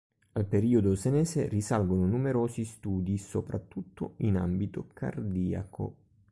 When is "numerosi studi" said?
2.07-3.19